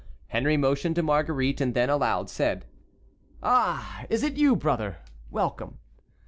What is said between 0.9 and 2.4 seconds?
to Marguerite, and then, aloud,